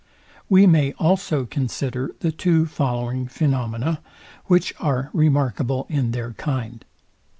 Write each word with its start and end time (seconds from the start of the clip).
We 0.49 0.65
may 0.65 0.93
also 0.93 1.45
consider 1.45 2.15
the 2.21 2.31
two 2.31 2.65
following 2.65 3.27
phaenomena, 3.27 3.99
which 4.45 4.73
are 4.79 5.11
remarkable 5.13 5.85
in 5.91 6.09
their 6.09 6.33
kind. 6.33 6.83